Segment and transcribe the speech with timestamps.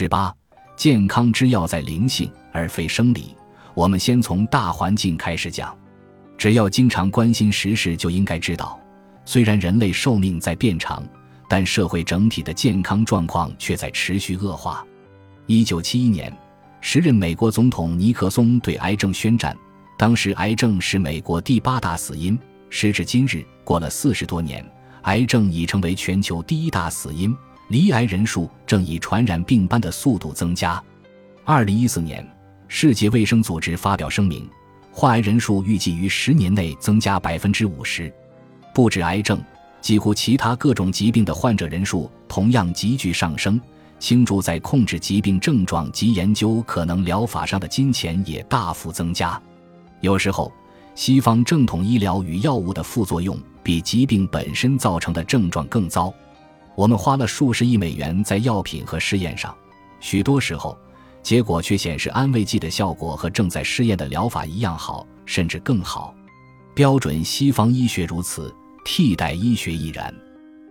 [0.00, 0.32] 十八，
[0.76, 3.34] 健康之要在灵性而非生理。
[3.74, 5.76] 我们先从大环境开始讲。
[6.36, 8.78] 只要经常关心时事，就应该知道，
[9.24, 11.02] 虽然人类寿命在变长，
[11.48, 14.86] 但社会整体的健康状况却在持续恶化。
[15.46, 16.32] 一九七一年，
[16.80, 19.56] 时任美国总统尼克松对癌症宣战，
[19.98, 22.38] 当时癌症是美国第八大死因。
[22.70, 24.64] 时至今日，过了四十多年，
[25.02, 27.36] 癌症已成为全球第一大死因，
[27.68, 30.82] 罹癌人数正以传染病般的速度增加。
[31.44, 32.26] 二零一四年，
[32.66, 34.48] 世界卫生组织发表声明。
[34.90, 38.12] 患癌人数预计于十年内增加百分之五十，
[38.74, 39.40] 不止癌症，
[39.80, 43.60] 几乎其他各种疾病的患者人数同样急剧上升。
[44.00, 49.40] 倾注在控制疾病症状及研究可能疗法上的金钱也大幅增加。
[50.00, 50.52] 有时候，
[50.94, 56.14] 西方正统医疗与药物的副作用比疾病本身造成的症状更糟。
[56.78, 59.52] 我们花了数十亿美元在药品和试验上，
[59.98, 60.78] 许多时候。
[61.24, 66.14] 结果却显示，安慰剂的效果和正在试验的疗法一样好，甚至更好。
[66.74, 70.14] 标准西方医学如此，替代医学亦然。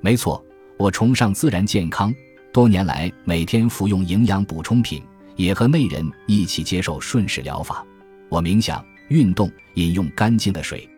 [0.00, 0.42] 没错，
[0.78, 2.14] 我崇尚自然健康，
[2.52, 5.02] 多年来每天服用营养补充品，
[5.34, 7.84] 也和内人一起接受顺势疗法。
[8.28, 10.88] 我冥想、运动、饮用干净的水。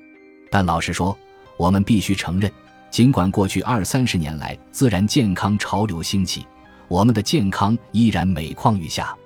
[0.50, 1.16] 但老实说，
[1.56, 2.52] 我们必须承认，
[2.90, 6.44] 尽管过去二三十年来自然健康潮流兴起，
[6.88, 9.16] 我们的健康依然每况愈下。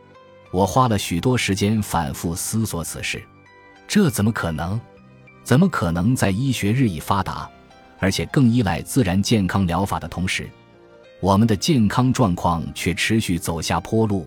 [0.50, 3.22] 我花了许多时间反复思索此事，
[3.88, 4.80] 这怎么可能？
[5.42, 7.50] 怎么可能在医学日益发达，
[7.98, 10.48] 而且更依赖自然健康疗法的同时，
[11.20, 14.26] 我们的健康状况却持续走下坡路？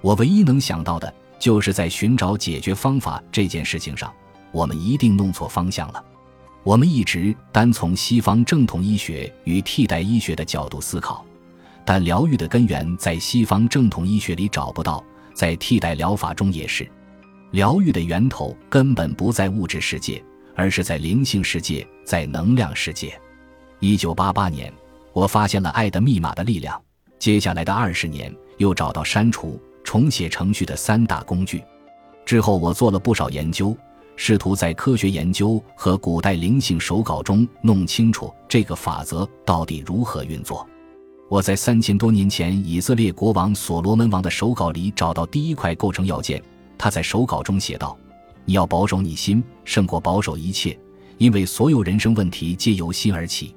[0.00, 4.12] 我唯一能想到的就是在寻找解决方法这件事情上，
[4.52, 6.04] 我们一定弄错方向了。
[6.66, 11.24] 我们一直单从西方正统医学与替代医学的角度思考，
[11.84, 15.02] 但疗愈的根源在西方正统医学里找不到。
[15.32, 16.90] 在替代疗法中也是，
[17.52, 20.20] 疗愈的源头根本不在物质世界，
[20.56, 23.16] 而是在灵性世界，在能量世界。
[23.78, 24.72] 一九八八年，
[25.12, 26.82] 我发现了爱的密码的力量。
[27.20, 31.62] 接下来的二十年，又找到删除、重写程序的三大工具。
[32.24, 33.76] 之后，我做了不少研究，
[34.16, 40.66] 试图在科学研究和古代灵性手稿中弄清楚这个法则到底如何运作。
[41.28, 46.42] 我在三千多年前以色列国王所罗门王的手稿里找到第一块构成要件。
[46.78, 47.96] 他在手稿中写道
[48.44, 50.78] ：“你要保守你心，胜过保守一切，
[51.18, 53.54] 因为所有人生问题皆由心而起。”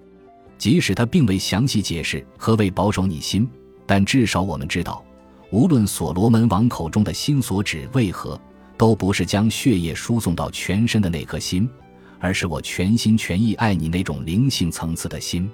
[0.58, 3.50] 即使他并未详细解释何谓保守你心，
[3.86, 5.04] 但至少我们知道，
[5.52, 8.40] 无论所罗门王口中的心所指为何，
[8.80, 11.70] 都不是将血液输送到全身的那颗心，
[12.18, 15.48] 而是我全心全意爱你那种灵性层次的心。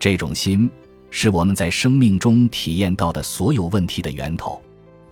[0.00, 0.68] 这种心。
[1.16, 4.60] 是我们在生命中体验到的所有问题的源头。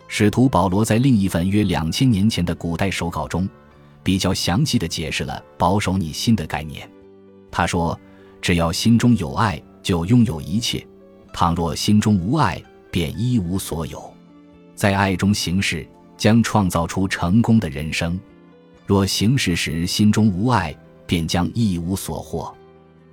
[0.08, 3.48] 使徒保罗在另一份约两千年前的古代手稿中，
[4.02, 6.90] 比较详细的解释了保守你心的概念。
[7.52, 7.96] 他说
[8.42, 10.84] ：“只要心中有爱，就拥有一切；
[11.32, 12.60] 倘若心中无爱，
[12.90, 14.12] 便一无所有。
[14.74, 15.86] 在爱中行事，
[16.22, 18.16] 将创造出成功的人生；
[18.86, 20.72] 若行事时心中无爱，
[21.04, 22.54] 便将一无所获。”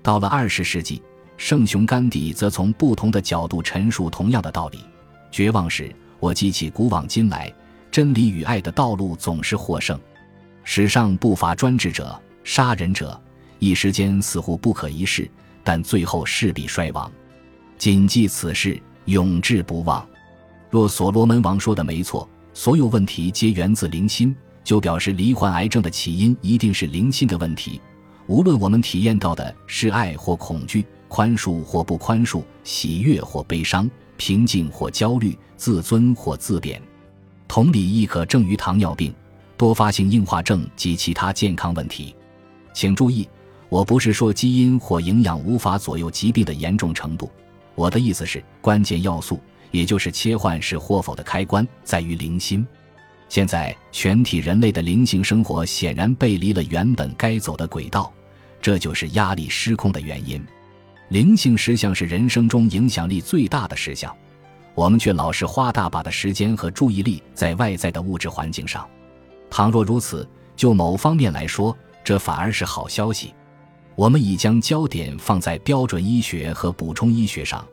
[0.03, 1.01] 到了二十世纪。
[1.35, 4.83] 圣雄甘地则从不同的角度陈述同样的道理：
[5.31, 7.51] 绝望时，我记起古往今来，
[7.89, 9.99] 真理与爱的道路总是获胜。
[10.63, 13.19] 史上不乏专制者、杀人者，
[13.57, 15.27] 一时间似乎不可一世，
[15.63, 17.11] 但最后势必衰亡。
[17.75, 20.07] 谨记此事，永志不忘。
[20.69, 22.29] 若所罗门王说的没错，
[22.61, 27.79] 所有问题皆源自灵心，就表示罹患癌症的起因一定是灵心的问题。
[28.27, 30.85] 无论我们体验到的是爱或恐惧。
[31.07, 36.81] 宽恕或不宽恕，喜悦或悲伤，平静或焦虑，自尊或自贬。
[37.47, 39.15] 同理亦可证于糖尿病、
[39.55, 42.13] 多发性硬化症及其他健康问题。
[42.73, 43.25] 请注意，
[43.69, 47.31] 我不是说基因或营养无法左右疾病的严重程度。
[47.73, 49.39] 我的意思是，关键要素，
[49.71, 52.65] 也就是切换是或否的开关，在于灵心。
[53.27, 58.11] 现在，全体人类的灵性生活显然背离了原本该走的轨道，
[58.59, 60.43] 这就是压力失控的原因。
[61.09, 64.15] 灵性实相是人生中影响力最大的事项，
[64.73, 68.87] 我们却老是花大把的时间和注意力在外在的物质环境上。
[69.49, 73.33] 倘若如此，就某方面来说，这反而是好消息。
[73.95, 77.63] 我们已将焦点放在标准医学和补充医学上，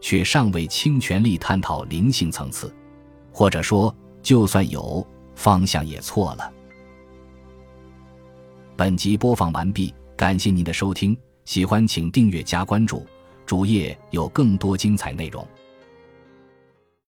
[0.00, 2.74] 却尚未倾全力探讨灵性层次，
[3.32, 6.52] 或者说，就算有，方向也错了。
[8.76, 11.16] 本集播放完毕，感谢您的收听。
[11.44, 13.04] 喜欢请订阅加关注，
[13.44, 15.46] 主页有更多精彩内容。